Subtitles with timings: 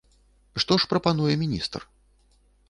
[0.63, 1.87] Што ж прапануе міністр?